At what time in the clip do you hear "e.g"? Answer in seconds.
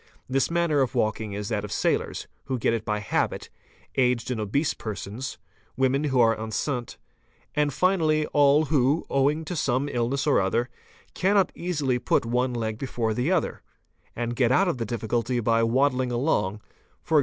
17.11-17.19